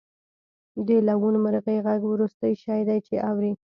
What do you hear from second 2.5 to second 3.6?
شی دی چې اورئ